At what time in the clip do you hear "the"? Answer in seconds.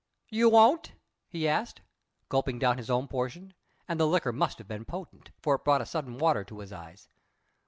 3.99-4.07